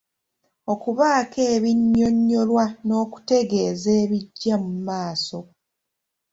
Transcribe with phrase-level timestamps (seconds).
[0.73, 5.39] Okubaako ebinnyonnyolwa n’okutegeeza ebijja mu maaso.